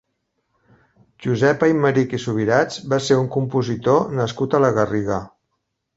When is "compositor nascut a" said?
3.39-4.63